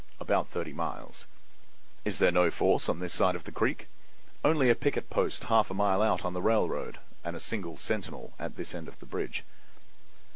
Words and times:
"About 0.19 0.49
thirty 0.49 0.73
miles." 0.73 1.27
"Is 2.05 2.17
there 2.17 2.31
no 2.31 2.49
force 2.49 2.89
on 2.89 2.97
this 2.97 3.13
side 3.13 3.35
of 3.35 3.43
the 3.43 3.51
creek?" 3.51 3.87
"Only 4.43 4.71
a 4.71 4.75
picket 4.75 5.11
post 5.11 5.43
half 5.43 5.69
a 5.69 5.75
mile 5.75 6.01
out, 6.01 6.25
on 6.25 6.33
the 6.33 6.41
railroad, 6.41 6.97
and 7.23 7.35
a 7.35 7.39
single 7.39 7.77
sentinel 7.77 8.33
at 8.39 8.55
this 8.55 8.73
end 8.73 8.87
of 8.87 8.97
the 8.97 9.05
bridge." 9.05 9.43